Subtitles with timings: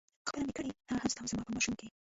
[0.19, 1.87] او خپله مې کړې هغه هم ستا او زما په ماشوم کې.